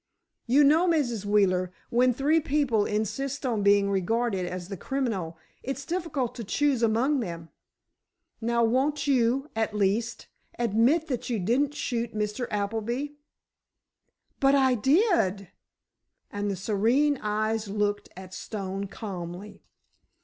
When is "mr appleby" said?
12.15-13.09